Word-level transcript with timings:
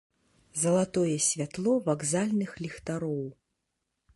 Залатое 0.61 1.17
святло 1.27 1.75
вакзальных 1.91 2.57
ліхтароў. 2.63 3.21